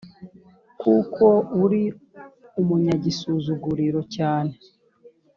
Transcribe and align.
kuko 0.81 1.25
uri 1.63 1.81
umunyagisuzuguriro 2.61 3.99
cyane 4.15 4.53